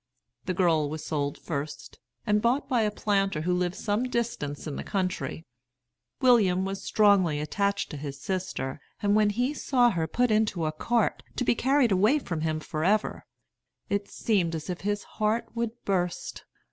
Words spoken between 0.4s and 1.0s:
The girl